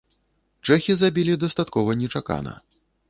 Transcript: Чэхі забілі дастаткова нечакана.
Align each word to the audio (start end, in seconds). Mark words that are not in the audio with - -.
Чэхі 0.67 0.95
забілі 1.01 1.35
дастаткова 1.43 1.97
нечакана. 2.01 2.59